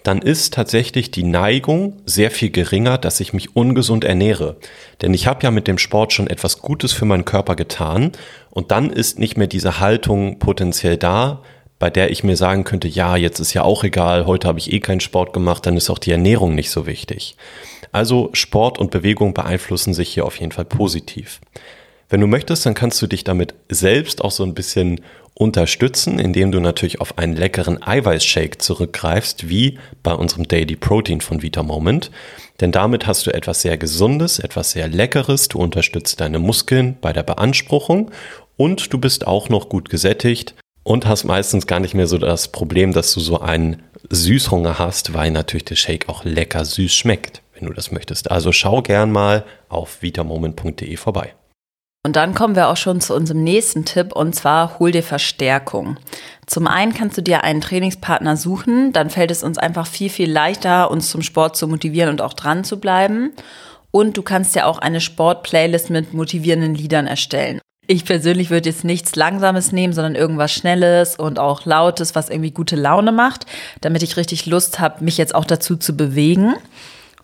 dann 0.03 0.21
ist 0.21 0.53
tatsächlich 0.53 1.09
die 1.09 1.23
Neigung 1.23 1.97
sehr 2.05 2.29
viel 2.29 2.51
geringer, 2.51 2.99
dass 2.99 3.19
ich 3.19 3.33
mich 3.33 3.55
ungesund 3.55 4.03
ernähre. 4.05 4.55
Denn 5.01 5.15
ich 5.15 5.25
habe 5.25 5.41
ja 5.41 5.49
mit 5.49 5.67
dem 5.67 5.79
Sport 5.79 6.13
schon 6.13 6.27
etwas 6.27 6.59
Gutes 6.59 6.93
für 6.93 7.05
meinen 7.05 7.25
Körper 7.25 7.55
getan 7.55 8.11
und 8.51 8.69
dann 8.69 8.91
ist 8.91 9.17
nicht 9.17 9.35
mehr 9.35 9.47
diese 9.47 9.79
Haltung 9.79 10.37
potenziell 10.37 10.95
da, 10.95 11.41
bei 11.79 11.89
der 11.89 12.11
ich 12.11 12.23
mir 12.23 12.37
sagen 12.37 12.63
könnte, 12.63 12.87
ja, 12.87 13.15
jetzt 13.17 13.39
ist 13.39 13.55
ja 13.55 13.63
auch 13.63 13.83
egal, 13.83 14.27
heute 14.27 14.47
habe 14.47 14.59
ich 14.59 14.71
eh 14.71 14.79
keinen 14.79 14.99
Sport 14.99 15.33
gemacht, 15.33 15.65
dann 15.65 15.75
ist 15.75 15.89
auch 15.89 15.99
die 15.99 16.11
Ernährung 16.11 16.53
nicht 16.53 16.69
so 16.69 16.85
wichtig. 16.85 17.35
Also 17.91 18.29
Sport 18.33 18.77
und 18.77 18.91
Bewegung 18.91 19.33
beeinflussen 19.33 19.95
sich 19.95 20.09
hier 20.09 20.25
auf 20.25 20.39
jeden 20.39 20.51
Fall 20.51 20.65
positiv. 20.65 21.41
Wenn 22.09 22.21
du 22.21 22.27
möchtest, 22.27 22.65
dann 22.65 22.73
kannst 22.73 23.01
du 23.01 23.07
dich 23.07 23.25
damit 23.25 23.53
selbst 23.69 24.23
auch 24.23 24.31
so 24.31 24.43
ein 24.43 24.53
bisschen 24.53 25.01
unterstützen, 25.33 26.19
indem 26.19 26.51
du 26.51 26.59
natürlich 26.59 27.01
auf 27.01 27.17
einen 27.17 27.35
leckeren 27.35 27.83
Eiweißshake 27.83 28.57
zurückgreifst, 28.57 29.49
wie 29.49 29.77
bei 30.03 30.13
unserem 30.13 30.47
Daily 30.47 30.75
Protein 30.75 31.21
von 31.21 31.41
Vita 31.41 31.63
Moment. 31.63 32.09
Denn 32.59 32.71
damit 32.71 33.05
hast 33.05 33.27
du 33.27 33.31
etwas 33.31 33.61
sehr 33.61 33.77
Gesundes, 33.77 34.39
etwas 34.39 34.71
sehr 34.71 34.87
Leckeres, 34.87 35.47
du 35.49 35.59
unterstützt 35.59 36.21
deine 36.21 36.39
Muskeln 36.39 36.97
bei 37.01 37.13
der 37.13 37.23
Beanspruchung 37.23 38.09
und 38.55 38.91
du 38.93 38.97
bist 38.97 39.27
auch 39.27 39.49
noch 39.49 39.69
gut 39.69 39.89
gesättigt 39.89 40.55
und 40.83 41.05
hast 41.05 41.25
meistens 41.25 41.67
gar 41.67 41.81
nicht 41.81 41.93
mehr 41.93 42.07
so 42.07 42.17
das 42.17 42.47
Problem, 42.47 42.93
dass 42.93 43.13
du 43.13 43.19
so 43.19 43.41
einen 43.41 43.83
Süßhunger 44.09 44.79
hast, 44.79 45.13
weil 45.13 45.29
natürlich 45.31 45.65
der 45.65 45.75
Shake 45.75 46.07
auch 46.07 46.23
lecker 46.23 46.63
süß 46.63 46.93
schmeckt, 46.93 47.41
wenn 47.53 47.67
du 47.67 47.73
das 47.73 47.91
möchtest. 47.91 48.31
Also 48.31 48.53
schau 48.53 48.81
gern 48.81 49.11
mal 49.11 49.43
auf 49.67 50.01
vitamoment.de 50.01 50.95
vorbei. 50.95 51.33
Und 52.03 52.15
dann 52.15 52.33
kommen 52.33 52.55
wir 52.55 52.69
auch 52.69 52.77
schon 52.77 53.01
zu 53.01 53.13
unserem 53.13 53.43
nächsten 53.43 53.83
Tipp 53.83 54.13
und 54.13 54.33
zwar 54.33 54.79
hol 54.79 54.91
dir 54.91 55.03
Verstärkung. 55.03 55.97
Zum 56.45 56.65
einen 56.67 56.93
kannst 56.93 57.17
du 57.17 57.21
dir 57.21 57.43
einen 57.43 57.59
Trainingspartner 57.59 58.37
suchen, 58.37 58.93
dann 58.93 59.09
fällt 59.09 59.31
es 59.31 59.43
uns 59.43 59.57
einfach 59.57 59.85
viel, 59.85 60.09
viel 60.09 60.31
leichter, 60.31 60.89
uns 60.89 61.09
zum 61.09 61.21
Sport 61.21 61.57
zu 61.57 61.67
motivieren 61.67 62.09
und 62.09 62.21
auch 62.21 62.33
dran 62.33 62.63
zu 62.63 62.79
bleiben. 62.79 63.33
Und 63.91 64.15
du 64.15 64.21
kannst 64.21 64.55
ja 64.55 64.65
auch 64.65 64.79
eine 64.79 65.01
Sport-Playlist 65.01 65.89
mit 65.89 66.13
motivierenden 66.13 66.75
Liedern 66.75 67.07
erstellen. 67.07 67.59
Ich 67.87 68.03
persönlich 68.03 68.49
würde 68.49 68.69
jetzt 68.69 68.83
nichts 68.83 69.15
Langsames 69.15 69.71
nehmen, 69.71 69.93
sondern 69.93 70.15
irgendwas 70.15 70.51
Schnelles 70.51 71.15
und 71.15 71.39
auch 71.39 71.65
Lautes, 71.65 72.15
was 72.15 72.29
irgendwie 72.29 72.51
gute 72.51 72.75
Laune 72.75 73.13
macht, 73.13 73.45
damit 73.79 74.03
ich 74.03 74.17
richtig 74.17 74.45
Lust 74.45 74.79
habe, 74.79 75.03
mich 75.03 75.17
jetzt 75.17 75.33
auch 75.33 75.45
dazu 75.45 75.77
zu 75.77 75.95
bewegen. 75.95 76.55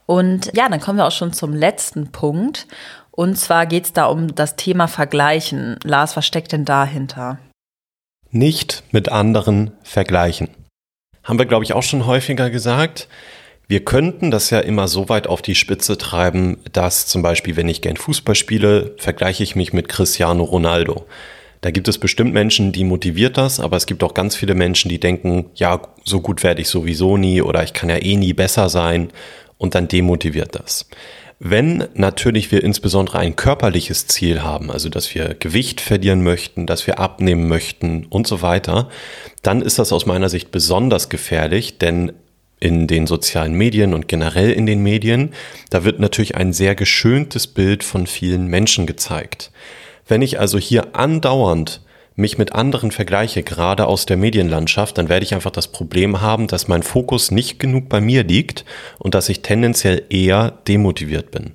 Und 0.06 0.52
ja, 0.56 0.70
dann 0.70 0.80
kommen 0.80 0.98
wir 0.98 1.06
auch 1.06 1.12
schon 1.12 1.34
zum 1.34 1.54
letzten 1.54 2.12
Punkt. 2.12 2.68
Und 3.16 3.38
zwar 3.38 3.68
geht 3.68 3.86
es 3.86 3.94
da 3.94 4.06
um 4.06 4.34
das 4.34 4.56
Thema 4.56 4.88
Vergleichen. 4.88 5.78
Lars, 5.84 6.18
was 6.18 6.26
steckt 6.26 6.52
denn 6.52 6.66
dahinter? 6.66 7.38
Nicht 8.32 8.84
mit 8.92 9.10
anderen 9.10 9.72
vergleichen. 9.84 10.50
Haben 11.24 11.38
wir, 11.38 11.46
glaube 11.46 11.64
ich, 11.64 11.74
auch 11.74 11.84
schon 11.84 12.08
häufiger 12.08 12.50
gesagt. 12.50 13.08
Wir 13.68 13.86
könnten 13.86 14.32
das 14.32 14.50
ja 14.50 14.60
immer 14.60 14.88
so 14.88 15.10
weit 15.10 15.28
auf 15.28 15.44
die 15.44 15.54
Spitze 15.54 15.98
treiben, 16.00 16.58
dass 16.72 17.06
zum 17.06 17.22
Beispiel, 17.22 17.56
wenn 17.56 17.70
ich 17.70 17.82
gern 17.82 17.98
Fußball 17.98 18.34
spiele, 18.34 18.96
vergleiche 18.98 19.44
ich 19.44 19.56
mich 19.56 19.74
mit 19.74 19.90
Cristiano 19.90 20.44
Ronaldo. 20.44 21.06
Da 21.62 21.70
gibt 21.70 21.88
es 21.88 22.00
bestimmt 22.00 22.34
Menschen, 22.34 22.72
die 22.72 22.84
motiviert 22.84 23.38
das, 23.38 23.60
aber 23.60 23.78
es 23.78 23.86
gibt 23.86 24.04
auch 24.04 24.16
ganz 24.16 24.36
viele 24.36 24.56
Menschen, 24.56 24.90
die 24.90 25.00
denken, 25.00 25.52
ja, 25.54 25.82
so 26.04 26.20
gut 26.20 26.42
werde 26.42 26.62
ich 26.62 26.68
sowieso 26.68 27.16
nie 27.16 27.44
oder 27.44 27.64
ich 27.64 27.74
kann 27.74 27.90
ja 27.90 27.98
eh 27.98 28.18
nie 28.18 28.34
besser 28.34 28.70
sein 28.70 29.12
und 29.60 29.76
dann 29.76 29.88
demotiviert 29.88 30.56
das. 30.56 30.88
Wenn 31.46 31.90
natürlich 31.94 32.54
wir 32.54 32.64
insbesondere 32.64 33.20
ein 33.20 33.36
körperliches 33.36 34.08
Ziel 34.08 34.44
haben, 34.44 34.72
also 34.72 34.88
dass 34.88 35.14
wir 35.14 35.34
Gewicht 35.34 35.82
verlieren 35.82 36.24
möchten, 36.24 36.66
dass 36.66 36.88
wir 36.88 37.00
abnehmen 37.00 37.50
möchten 37.50 38.06
und 38.06 38.28
so 38.28 38.42
weiter, 38.42 38.88
dann 39.42 39.62
ist 39.62 39.78
das 39.78 39.92
aus 39.92 40.06
meiner 40.06 40.30
Sicht 40.30 40.52
besonders 40.52 41.10
gefährlich, 41.10 41.80
denn 41.80 42.14
in 42.62 42.88
den 42.88 43.08
sozialen 43.08 43.56
Medien 43.56 43.94
und 43.94 44.08
generell 44.08 44.52
in 44.52 44.66
den 44.66 44.82
Medien, 44.84 45.34
da 45.70 45.84
wird 45.84 46.00
natürlich 46.00 46.38
ein 46.38 46.54
sehr 46.54 46.76
geschöntes 46.76 47.48
Bild 47.48 47.84
von 47.84 48.08
vielen 48.08 48.48
Menschen 48.48 48.86
gezeigt. 48.86 49.52
Wenn 50.08 50.22
ich 50.22 50.40
also 50.40 50.58
hier 50.58 50.96
andauernd 50.96 51.82
mich 52.16 52.38
mit 52.38 52.54
anderen 52.54 52.92
vergleiche, 52.92 53.44
gerade 53.44 53.88
aus 53.88 54.06
der 54.06 54.18
Medienlandschaft, 54.18 54.98
dann 54.98 55.10
werde 55.10 55.24
ich 55.24 55.34
einfach 55.34 55.52
das 55.52 55.68
Problem 55.68 56.22
haben, 56.22 56.48
dass 56.48 56.68
mein 56.68 56.84
Fokus 56.84 57.32
nicht 57.32 57.60
genug 57.60 57.90
bei 57.90 58.02
mir 58.02 58.24
liegt 58.24 58.66
und 59.00 59.16
dass 59.16 59.30
ich 59.30 59.42
tendenziell 59.42 60.04
eher 60.10 60.52
demotiviert 60.68 61.32
bin. 61.32 61.52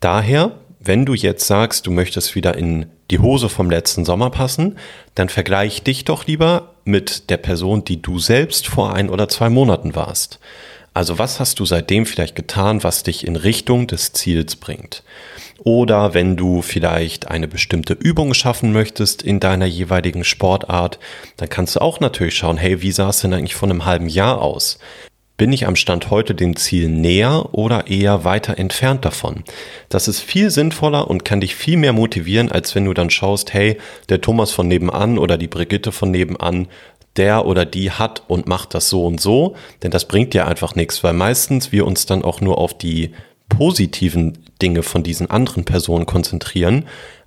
Daher, 0.00 0.52
wenn 0.78 1.04
du 1.04 1.14
jetzt 1.14 1.46
sagst, 1.46 1.86
du 1.86 1.90
möchtest 1.90 2.34
wieder 2.34 2.56
in 2.56 2.86
die 3.10 3.18
Hose 3.18 3.48
vom 3.48 3.70
letzten 3.70 4.04
Sommer 4.04 4.30
passen, 4.30 4.78
dann 5.14 5.28
vergleich 5.28 5.82
dich 5.82 6.04
doch 6.04 6.26
lieber 6.26 6.74
mit 6.84 7.28
der 7.28 7.36
Person, 7.36 7.84
die 7.84 8.00
du 8.00 8.18
selbst 8.18 8.66
vor 8.66 8.94
ein 8.94 9.10
oder 9.10 9.28
zwei 9.28 9.50
Monaten 9.50 9.94
warst. 9.94 10.40
Also 10.92 11.18
was 11.18 11.38
hast 11.38 11.60
du 11.60 11.64
seitdem 11.64 12.04
vielleicht 12.04 12.34
getan, 12.34 12.82
was 12.82 13.04
dich 13.04 13.26
in 13.26 13.36
Richtung 13.36 13.86
des 13.86 14.12
Ziels 14.12 14.56
bringt? 14.56 15.04
Oder 15.62 16.14
wenn 16.14 16.36
du 16.36 16.62
vielleicht 16.62 17.28
eine 17.28 17.46
bestimmte 17.46 17.92
Übung 17.92 18.34
schaffen 18.34 18.72
möchtest 18.72 19.22
in 19.22 19.40
deiner 19.40 19.66
jeweiligen 19.66 20.24
Sportart, 20.24 20.98
dann 21.36 21.48
kannst 21.48 21.76
du 21.76 21.80
auch 21.80 22.00
natürlich 22.00 22.34
schauen, 22.34 22.56
hey, 22.56 22.82
wie 22.82 22.92
sah 22.92 23.10
es 23.10 23.20
denn 23.20 23.34
eigentlich 23.34 23.54
vor 23.54 23.68
einem 23.68 23.84
halben 23.84 24.08
Jahr 24.08 24.40
aus? 24.40 24.78
Bin 25.36 25.52
ich 25.52 25.66
am 25.66 25.76
Stand 25.76 26.10
heute 26.10 26.34
dem 26.34 26.56
Ziel 26.56 26.88
näher 26.88 27.48
oder 27.52 27.86
eher 27.86 28.24
weiter 28.24 28.58
entfernt 28.58 29.04
davon? 29.04 29.44
Das 29.88 30.08
ist 30.08 30.20
viel 30.20 30.50
sinnvoller 30.50 31.08
und 31.08 31.24
kann 31.24 31.40
dich 31.40 31.54
viel 31.54 31.78
mehr 31.78 31.94
motivieren, 31.94 32.52
als 32.52 32.74
wenn 32.74 32.84
du 32.84 32.92
dann 32.92 33.08
schaust, 33.08 33.54
hey, 33.54 33.78
der 34.10 34.20
Thomas 34.20 34.50
von 34.50 34.68
nebenan 34.68 35.18
oder 35.18 35.38
die 35.38 35.48
Brigitte 35.48 35.92
von 35.92 36.10
nebenan, 36.10 36.68
der 37.20 37.44
oder 37.44 37.66
die 37.66 37.90
hat 37.90 38.22
und 38.28 38.48
macht 38.48 38.72
das 38.72 38.88
so 38.88 39.04
und 39.04 39.20
so, 39.20 39.54
denn 39.82 39.90
das 39.90 40.08
bringt 40.08 40.32
dir 40.32 40.48
einfach 40.48 40.74
nichts, 40.74 41.04
weil 41.04 41.12
meistens 41.12 41.70
wir 41.70 41.86
uns 41.86 42.06
dann 42.06 42.24
auch 42.24 42.40
nur 42.40 42.56
auf 42.56 42.76
die 42.76 43.12
positiven 43.50 44.38
Dinge 44.62 44.82
von 44.82 45.02
diesen 45.02 45.30
anderen 45.30 45.66
Personen 45.66 46.06
konzentrieren, 46.06 46.86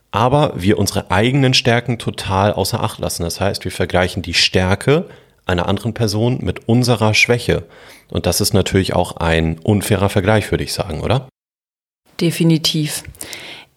aber 0.10 0.54
wir 0.56 0.80
unsere 0.80 1.12
eigenen 1.12 1.54
Stärken 1.54 2.00
total 2.00 2.54
außer 2.54 2.82
Acht 2.82 2.98
lassen. 2.98 3.22
Das 3.22 3.40
heißt, 3.40 3.64
wir 3.66 3.72
vergleichen 3.72 4.24
die 4.24 4.34
Stärke 4.34 5.06
einer 5.46 5.68
anderen 5.68 5.94
Person 5.94 6.40
mit 6.42 6.68
unserer 6.68 7.14
Schwäche. 7.14 7.64
Und 8.10 8.26
das 8.26 8.42
ist 8.42 8.54
natürlich 8.54 8.96
auch 8.96 9.18
ein 9.18 9.60
unfairer 9.60 10.10
Vergleich, 10.10 10.50
würde 10.50 10.64
ich 10.64 10.74
sagen, 10.74 11.02
oder? 11.02 11.28
Definitiv. 12.20 13.04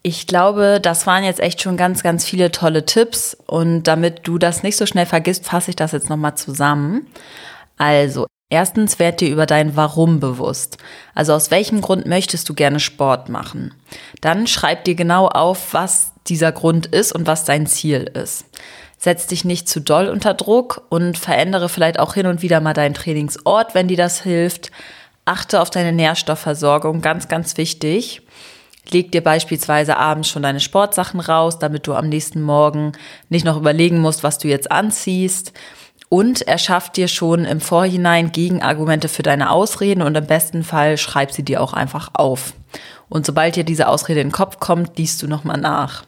Ich 0.07 0.29
glaube, 0.29 0.79
das 0.81 1.05
waren 1.09 1.25
jetzt 1.25 1.41
echt 1.41 1.61
schon 1.61 1.77
ganz, 1.77 2.05
ganz 2.05 2.25
viele 2.25 2.53
tolle 2.53 2.87
Tipps. 2.87 3.37
Und 3.49 3.83
damit 3.83 4.21
du 4.23 4.39
das 4.39 4.63
nicht 4.63 4.77
so 4.77 4.87
schnell 4.87 5.05
vergisst, 5.05 5.45
fasse 5.45 5.71
ich 5.71 5.77
das 5.77 5.91
jetzt 5.91 6.09
nochmal 6.09 6.37
zusammen. 6.37 7.09
Also, 7.77 8.29
erstens 8.49 9.01
werd 9.01 9.21
dir 9.21 9.29
über 9.29 9.47
dein 9.47 9.75
Warum 9.75 10.21
bewusst. 10.21 10.79
Also 11.17 11.33
aus 11.33 11.51
welchem 11.51 11.81
Grund 11.81 12.07
möchtest 12.07 12.49
du 12.49 12.55
gerne 12.55 12.79
Sport 12.79 13.31
machen? 13.31 13.75
Dann 14.21 14.47
schreib 14.47 14.85
dir 14.85 14.95
genau 14.95 15.27
auf, 15.27 15.75
was 15.75 16.13
dieser 16.29 16.53
Grund 16.53 16.87
ist 16.87 17.11
und 17.11 17.27
was 17.27 17.45
dein 17.45 17.67
Ziel 17.67 18.09
ist 18.15 18.45
setz 18.99 19.27
dich 19.27 19.45
nicht 19.45 19.69
zu 19.69 19.81
doll 19.81 20.09
unter 20.09 20.33
Druck 20.33 20.87
und 20.89 21.19
verändere 21.19 21.69
vielleicht 21.69 21.99
auch 21.99 22.15
hin 22.15 22.27
und 22.27 22.41
wieder 22.41 22.61
mal 22.61 22.73
deinen 22.73 22.95
Trainingsort, 22.95 23.75
wenn 23.75 23.89
dir 23.89 23.97
das 23.97 24.23
hilft. 24.23 24.71
Achte 25.27 25.61
auf 25.61 25.69
deine 25.69 25.93
Nährstoffversorgung, 25.93 27.03
ganz, 27.03 27.29
ganz 27.29 27.59
wichtig. 27.59 28.23
Leg 28.91 29.13
dir 29.13 29.23
beispielsweise 29.23 29.97
abends 29.97 30.29
schon 30.29 30.43
deine 30.43 30.61
Sportsachen 30.61 31.21
raus, 31.21 31.59
damit 31.59 31.87
du 31.87 31.95
am 31.95 32.09
nächsten 32.09 32.43
Morgen 32.43 32.93
nicht 33.29 33.45
noch 33.45 33.57
überlegen 33.57 33.99
musst, 33.99 34.23
was 34.23 34.39
du 34.39 34.49
jetzt 34.49 34.71
anziehst. 34.71 35.53
Und 36.09 36.43
erschaff 36.43 36.91
dir 36.91 37.09
schon 37.09 37.45
im 37.45 37.61
Vorhinein 37.61 38.31
Gegenargumente 38.31 39.09
für 39.09 39.25
deine 39.25 39.51
Ausreden 39.51 40.03
und 40.03 40.17
im 40.17 40.27
besten 40.27 40.63
Fall 40.63 40.99
schreib 40.99 41.33
sie 41.33 41.43
dir 41.43 41.61
auch 41.61 41.73
einfach 41.73 42.11
auf. 42.15 42.55
Und 43.09 43.27
sobald 43.27 43.57
dir 43.57 43.65
diese 43.65 43.89
Ausrede 43.89 44.21
in 44.21 44.29
den 44.29 44.33
Kopf 44.33 44.61
kommt, 44.61 44.99
liest 44.99 45.23
du 45.23 45.27
nochmal 45.27 45.59
nach. 45.59 46.05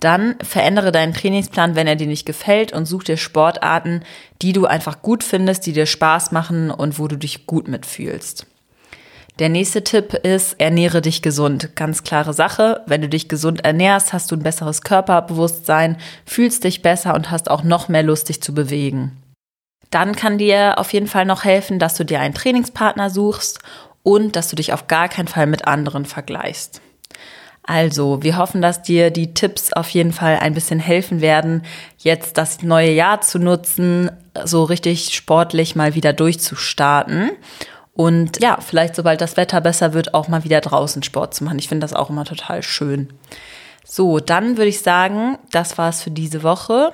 Dann 0.00 0.34
verändere 0.42 0.90
deinen 0.90 1.14
Trainingsplan, 1.14 1.76
wenn 1.76 1.86
er 1.86 1.94
dir 1.94 2.08
nicht 2.08 2.26
gefällt 2.26 2.72
und 2.72 2.86
such 2.86 3.04
dir 3.04 3.16
Sportarten, 3.16 4.02
die 4.40 4.52
du 4.52 4.66
einfach 4.66 5.02
gut 5.02 5.22
findest, 5.22 5.66
die 5.66 5.72
dir 5.72 5.86
Spaß 5.86 6.32
machen 6.32 6.72
und 6.72 6.98
wo 6.98 7.06
du 7.06 7.16
dich 7.16 7.46
gut 7.46 7.68
mitfühlst. 7.68 8.46
Der 9.42 9.48
nächste 9.48 9.82
Tipp 9.82 10.14
ist, 10.14 10.60
ernähre 10.60 11.02
dich 11.02 11.20
gesund. 11.20 11.74
Ganz 11.74 12.04
klare 12.04 12.32
Sache. 12.32 12.82
Wenn 12.86 13.00
du 13.00 13.08
dich 13.08 13.28
gesund 13.28 13.64
ernährst, 13.64 14.12
hast 14.12 14.30
du 14.30 14.36
ein 14.36 14.44
besseres 14.44 14.82
Körperbewusstsein, 14.82 15.96
fühlst 16.24 16.62
dich 16.62 16.80
besser 16.80 17.12
und 17.16 17.32
hast 17.32 17.50
auch 17.50 17.64
noch 17.64 17.88
mehr 17.88 18.04
Lust, 18.04 18.28
dich 18.28 18.40
zu 18.40 18.54
bewegen. 18.54 19.20
Dann 19.90 20.14
kann 20.14 20.38
dir 20.38 20.78
auf 20.78 20.92
jeden 20.92 21.08
Fall 21.08 21.24
noch 21.24 21.42
helfen, 21.42 21.80
dass 21.80 21.96
du 21.96 22.04
dir 22.04 22.20
einen 22.20 22.34
Trainingspartner 22.34 23.10
suchst 23.10 23.58
und 24.04 24.36
dass 24.36 24.46
du 24.46 24.54
dich 24.54 24.72
auf 24.72 24.86
gar 24.86 25.08
keinen 25.08 25.26
Fall 25.26 25.48
mit 25.48 25.66
anderen 25.66 26.04
vergleichst. 26.04 26.80
Also, 27.64 28.22
wir 28.22 28.36
hoffen, 28.36 28.62
dass 28.62 28.82
dir 28.82 29.10
die 29.10 29.34
Tipps 29.34 29.72
auf 29.72 29.88
jeden 29.88 30.12
Fall 30.12 30.38
ein 30.38 30.54
bisschen 30.54 30.78
helfen 30.78 31.20
werden, 31.20 31.64
jetzt 31.98 32.38
das 32.38 32.62
neue 32.62 32.92
Jahr 32.92 33.22
zu 33.22 33.40
nutzen, 33.40 34.08
so 34.44 34.62
richtig 34.62 35.12
sportlich 35.12 35.74
mal 35.74 35.96
wieder 35.96 36.12
durchzustarten. 36.12 37.32
Und 37.94 38.40
ja, 38.40 38.58
vielleicht 38.60 38.96
sobald 38.96 39.20
das 39.20 39.36
Wetter 39.36 39.60
besser 39.60 39.92
wird, 39.92 40.14
auch 40.14 40.28
mal 40.28 40.44
wieder 40.44 40.60
draußen 40.60 41.02
Sport 41.02 41.34
zu 41.34 41.44
machen. 41.44 41.58
Ich 41.58 41.68
finde 41.68 41.84
das 41.84 41.92
auch 41.92 42.10
immer 42.10 42.24
total 42.24 42.62
schön. 42.62 43.12
So, 43.84 44.18
dann 44.18 44.56
würde 44.56 44.68
ich 44.68 44.80
sagen, 44.80 45.38
das 45.50 45.76
war's 45.76 46.02
für 46.02 46.10
diese 46.10 46.42
Woche. 46.42 46.92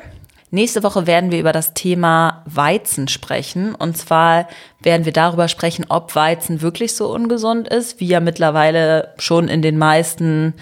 Nächste 0.50 0.82
Woche 0.82 1.06
werden 1.06 1.30
wir 1.30 1.38
über 1.38 1.52
das 1.52 1.74
Thema 1.74 2.42
Weizen 2.46 3.06
sprechen. 3.06 3.74
Und 3.74 3.96
zwar 3.96 4.48
werden 4.80 5.04
wir 5.04 5.12
darüber 5.12 5.46
sprechen, 5.48 5.86
ob 5.88 6.14
Weizen 6.14 6.62
wirklich 6.62 6.96
so 6.96 7.12
ungesund 7.12 7.68
ist, 7.68 8.00
wie 8.00 8.08
ja 8.08 8.20
mittlerweile 8.20 9.12
schon 9.18 9.48
in 9.48 9.60
den 9.62 9.76
meisten 9.76 10.54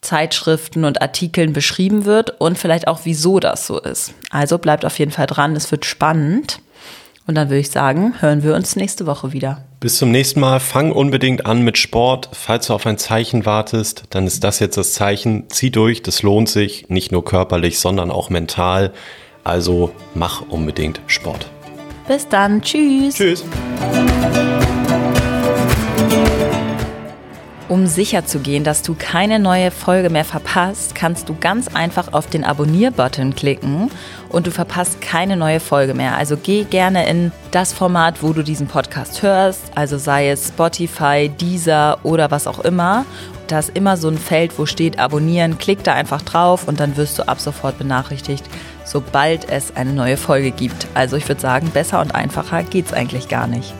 Zeitschriften 0.00 0.84
und 0.84 1.02
Artikeln 1.02 1.52
beschrieben 1.52 2.04
wird 2.04 2.40
und 2.40 2.58
vielleicht 2.58 2.86
auch, 2.86 3.00
wieso 3.04 3.40
das 3.40 3.66
so 3.66 3.80
ist. 3.80 4.14
Also 4.30 4.58
bleibt 4.58 4.84
auf 4.84 4.98
jeden 4.98 5.10
Fall 5.10 5.26
dran, 5.26 5.56
es 5.56 5.70
wird 5.70 5.84
spannend. 5.84 6.60
Und 7.26 7.36
dann 7.36 7.48
würde 7.48 7.60
ich 7.60 7.70
sagen, 7.70 8.14
hören 8.20 8.42
wir 8.42 8.54
uns 8.54 8.76
nächste 8.76 9.06
Woche 9.06 9.32
wieder. 9.32 9.62
Bis 9.80 9.96
zum 9.96 10.10
nächsten 10.10 10.40
Mal. 10.40 10.60
Fang 10.60 10.92
unbedingt 10.92 11.46
an 11.46 11.62
mit 11.62 11.78
Sport. 11.78 12.28
Falls 12.32 12.66
du 12.66 12.74
auf 12.74 12.86
ein 12.86 12.98
Zeichen 12.98 13.46
wartest, 13.46 14.04
dann 14.10 14.26
ist 14.26 14.44
das 14.44 14.58
jetzt 14.58 14.76
das 14.76 14.92
Zeichen. 14.92 15.48
Zieh 15.48 15.70
durch, 15.70 16.02
das 16.02 16.22
lohnt 16.22 16.50
sich, 16.50 16.90
nicht 16.90 17.12
nur 17.12 17.24
körperlich, 17.24 17.78
sondern 17.78 18.10
auch 18.10 18.28
mental. 18.28 18.92
Also 19.42 19.92
mach 20.14 20.42
unbedingt 20.48 21.00
Sport. 21.06 21.50
Bis 22.06 22.28
dann. 22.28 22.60
Tschüss. 22.60 23.14
Tschüss. 23.14 23.44
Um 27.66 27.86
sicher 27.86 28.26
zu 28.26 28.40
gehen, 28.40 28.62
dass 28.62 28.82
du 28.82 28.94
keine 28.94 29.38
neue 29.38 29.70
Folge 29.70 30.10
mehr 30.10 30.26
verpasst, 30.26 30.94
kannst 30.94 31.30
du 31.30 31.36
ganz 31.40 31.68
einfach 31.68 32.12
auf 32.12 32.26
den 32.26 32.44
Abonnier-Button 32.44 33.34
klicken 33.34 33.90
und 34.28 34.46
du 34.46 34.50
verpasst 34.50 35.00
keine 35.00 35.38
neue 35.38 35.60
Folge 35.60 35.94
mehr. 35.94 36.14
Also 36.14 36.36
geh 36.36 36.64
gerne 36.64 37.08
in 37.08 37.32
das 37.52 37.72
Format, 37.72 38.22
wo 38.22 38.34
du 38.34 38.42
diesen 38.42 38.66
Podcast 38.66 39.22
hörst, 39.22 39.62
also 39.74 39.96
sei 39.96 40.28
es 40.28 40.48
Spotify, 40.48 41.30
Deezer 41.30 41.98
oder 42.02 42.30
was 42.30 42.46
auch 42.46 42.60
immer. 42.60 43.06
Da 43.46 43.60
ist 43.60 43.70
immer 43.74 43.96
so 43.96 44.08
ein 44.08 44.18
Feld, 44.18 44.58
wo 44.58 44.66
steht 44.66 44.98
Abonnieren. 44.98 45.56
Klick 45.56 45.82
da 45.84 45.94
einfach 45.94 46.20
drauf 46.20 46.68
und 46.68 46.80
dann 46.80 46.98
wirst 46.98 47.18
du 47.18 47.26
ab 47.28 47.40
sofort 47.40 47.78
benachrichtigt, 47.78 48.44
sobald 48.84 49.48
es 49.48 49.74
eine 49.74 49.94
neue 49.94 50.18
Folge 50.18 50.50
gibt. 50.50 50.86
Also 50.92 51.16
ich 51.16 51.26
würde 51.28 51.40
sagen, 51.40 51.70
besser 51.70 52.00
und 52.00 52.14
einfacher 52.14 52.62
geht's 52.62 52.92
eigentlich 52.92 53.28
gar 53.28 53.46
nicht. 53.46 53.72